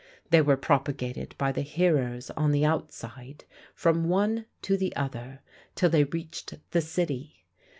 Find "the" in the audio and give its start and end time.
1.51-1.61, 2.51-2.65, 4.75-4.95, 6.71-6.81